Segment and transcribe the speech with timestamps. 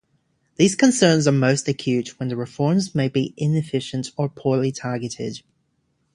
[0.55, 5.43] These concerns are most acute when the reforms may be inefficient or poorly targeted.